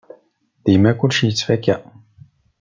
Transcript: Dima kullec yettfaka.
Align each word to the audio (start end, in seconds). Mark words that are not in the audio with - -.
Dima 0.65 0.91
kullec 0.99 1.19
yettfaka. 1.23 1.75